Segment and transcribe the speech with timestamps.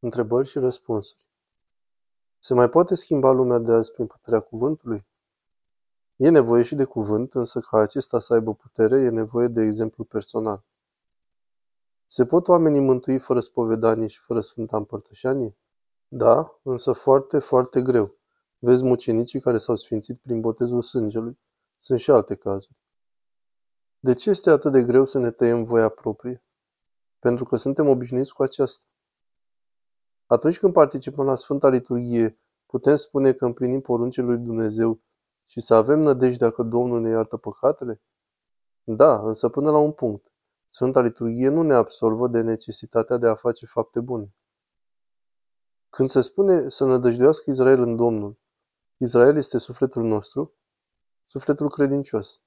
[0.00, 1.28] Întrebări și răspunsuri.
[2.38, 5.06] Se mai poate schimba lumea de azi prin puterea cuvântului?
[6.16, 10.04] E nevoie și de cuvânt, însă ca acesta să aibă putere, e nevoie de exemplu
[10.04, 10.64] personal.
[12.06, 15.56] Se pot oamenii mântui fără spovedanie și fără Sfânta Împărtășanie?
[16.08, 18.14] Da, însă foarte, foarte greu.
[18.58, 21.38] Vezi mucenicii care s-au sfințit prin botezul sângelui.
[21.78, 22.76] Sunt și alte cazuri.
[24.00, 26.42] De ce este atât de greu să ne tăiem voia proprie?
[27.18, 28.84] Pentru că suntem obișnuiți cu aceasta.
[30.28, 35.00] Atunci când participăm la Sfânta Liturghie, putem spune că împlinim poruncile lui Dumnezeu
[35.44, 38.02] și să avem nădejdea că Domnul ne iartă păcatele?
[38.84, 40.32] Da, însă până la un punct.
[40.68, 44.34] Sfânta Liturghie nu ne absolvă de necesitatea de a face fapte bune.
[45.90, 48.38] Când se spune să nădăjduiască Israel în Domnul,
[48.96, 50.52] Israel este sufletul nostru,
[51.26, 52.42] sufletul credincios.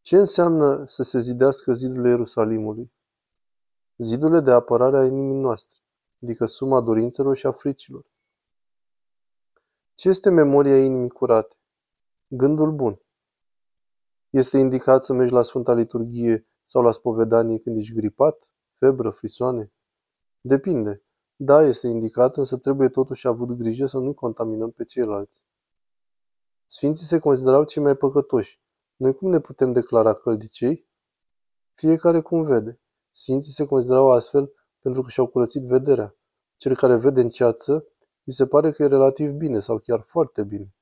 [0.00, 2.92] Ce înseamnă să se zidească zidurile Ierusalimului?
[3.96, 5.82] Zidurile de apărare a inimii noastre
[6.24, 8.06] adică suma dorințelor și a fricilor.
[9.94, 11.56] Ce este memoria inimii curate?
[12.28, 13.00] Gândul bun.
[14.30, 19.72] Este indicat să mergi la Sfânta Liturghie sau la spovedanie când ești gripat, febră, frisoane?
[20.40, 21.02] Depinde.
[21.36, 25.44] Da, este indicat, însă trebuie totuși avut grijă să nu contaminăm pe ceilalți.
[26.66, 28.60] Sfinții se considerau cei mai păcătoși.
[28.96, 30.88] Noi cum ne putem declara căldicei?
[31.74, 32.80] Fiecare cum vede.
[33.10, 34.52] Sfinții se considerau astfel
[34.84, 36.16] pentru că și-au curățit vederea.
[36.56, 37.86] Cel care vede în ceață,
[38.24, 40.74] îi se pare că e relativ bine sau chiar foarte bine.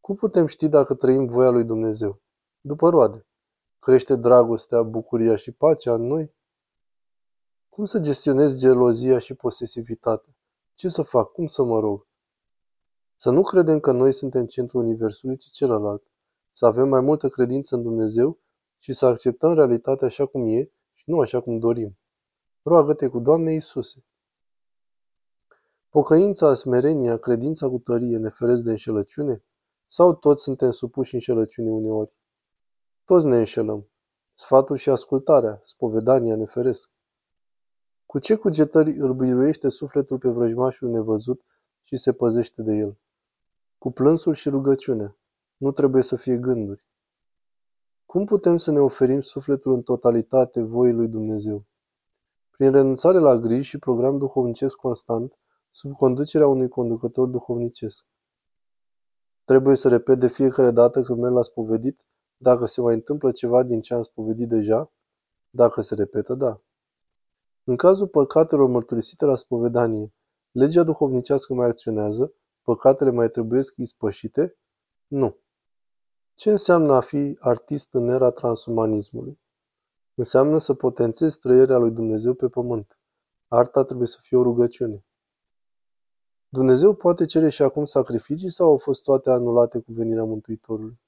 [0.00, 2.20] Cum putem ști dacă trăim voia lui Dumnezeu?
[2.60, 3.26] După roade.
[3.78, 6.34] Crește dragostea, bucuria și pacea în noi?
[7.68, 10.34] Cum să gestionez gelozia și posesivitatea?
[10.74, 11.32] Ce să fac?
[11.32, 12.06] Cum să mă rog?
[13.16, 16.02] Să nu credem că noi suntem centrul Universului, ci celălalt.
[16.52, 18.38] Să avem mai multă credință în Dumnezeu
[18.78, 21.98] și să acceptăm realitatea așa cum e și nu așa cum dorim.
[22.62, 24.04] Roagă-te cu Doamne Iisuse.
[25.94, 29.44] Pocăința, smerenia, credința cu tărie ne feresc de înșelăciune?
[29.86, 32.12] Sau toți suntem supuși înșelăciunii uneori?
[33.04, 33.88] Toți ne înșelăm.
[34.32, 36.90] Sfatul și ascultarea, spovedania ne feresc.
[38.06, 41.44] Cu ce cugetări îl biruiește sufletul pe vrăjmașul nevăzut
[41.82, 42.96] și se păzește de el?
[43.78, 45.16] Cu plânsul și rugăciunea.
[45.56, 46.86] Nu trebuie să fie gânduri.
[48.06, 51.64] Cum putem să ne oferim sufletul în totalitate voii lui Dumnezeu?
[52.50, 55.38] Prin renunțare la griji și program duhovnicesc constant,
[55.74, 58.06] sub conducerea unui conducător duhovnicesc.
[59.44, 62.00] Trebuie să repet de fiecare dată când merg la spovedit
[62.36, 64.92] dacă se mai întâmplă ceva din ce am spovedit deja,
[65.50, 66.60] dacă se repetă, da.
[67.64, 70.14] În cazul păcatelor mărturisite la spovedanie,
[70.50, 72.32] legea duhovnicească mai acționează,
[72.62, 74.56] păcatele mai trebuie ispășite?
[75.06, 75.36] Nu.
[76.34, 79.38] Ce înseamnă a fi artist în era transumanismului?
[80.14, 82.98] Înseamnă să potențezi trăirea lui Dumnezeu pe pământ.
[83.48, 85.04] Arta trebuie să fie o rugăciune.
[86.54, 91.00] Dumnezeu poate cere și acum sacrificii sau au fost toate anulate cu venirea Mântuitorului?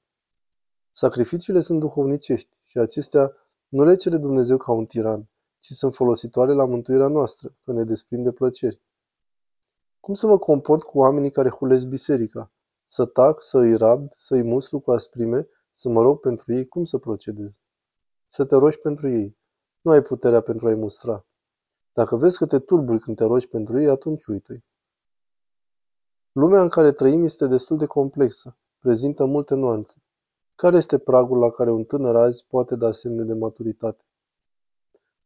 [0.92, 3.32] Sacrificiile sunt duhovnicești și acestea
[3.68, 7.84] nu le cere Dumnezeu ca un tiran, ci sunt folositoare la mântuirea noastră, că ne
[7.84, 8.80] desprinde plăceri.
[10.00, 12.52] Cum să mă comport cu oamenii care hulesc biserica?
[12.86, 16.66] Să tac, să îi rabd, să îi mustru cu asprime, să mă rog pentru ei,
[16.66, 17.60] cum să procedez?
[18.28, 19.36] Să te rogi pentru ei.
[19.80, 21.26] Nu ai puterea pentru a-i mustra.
[21.92, 24.64] Dacă vezi că te turbui când te rogi pentru ei, atunci uită-i.
[26.36, 30.02] Lumea în care trăim este destul de complexă, prezintă multe nuanțe.
[30.54, 34.04] Care este pragul la care un tânăr azi poate da semne de maturitate?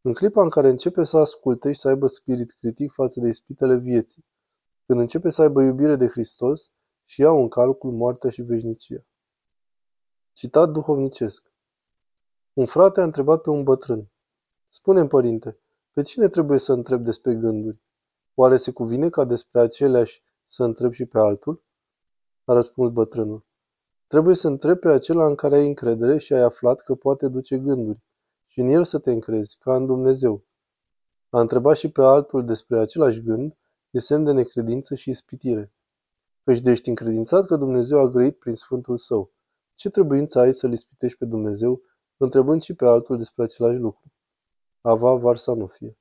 [0.01, 3.77] În clipa în care începe să asculte și să aibă spirit critic față de ispitele
[3.77, 4.25] vieții,
[4.87, 6.71] când începe să aibă iubire de Hristos
[7.05, 9.05] și iau în calcul moartea și veșnicia.
[10.33, 11.53] Citat duhovnicesc.
[12.53, 14.09] Un frate a întrebat pe un bătrân.
[14.69, 15.59] Spune-mi, părinte,
[15.93, 17.81] pe cine trebuie să întreb despre gânduri?
[18.35, 21.63] Oare se cuvine ca despre aceleași să întreb și pe altul?
[22.45, 23.45] A răspuns bătrânul.
[24.07, 27.59] Trebuie să întreb pe acela în care ai încredere și ai aflat că poate duce
[27.59, 27.99] gânduri
[28.47, 30.45] și în el să te încrezi, ca în Dumnezeu.
[31.29, 33.57] A întrebat și pe altul despre același gând
[33.91, 35.73] e semn de necredință și ispitire.
[36.45, 39.33] Căci de ești încredințat că Dumnezeu a grăit prin Sfântul Său.
[39.75, 41.83] Ce trebuință ai să-L ispitești pe Dumnezeu,
[42.17, 44.13] întrebând și pe altul despre același lucru?
[44.81, 46.00] Ava Varsa nu fie.